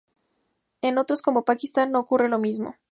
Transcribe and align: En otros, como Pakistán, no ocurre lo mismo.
En 0.81 0.97
otros, 0.97 1.21
como 1.21 1.45
Pakistán, 1.45 1.91
no 1.91 1.99
ocurre 1.99 2.27
lo 2.27 2.39
mismo. 2.39 2.73